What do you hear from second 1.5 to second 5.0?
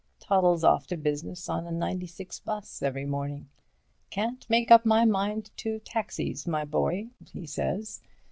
a 96 'bus every morning. 'Can't make up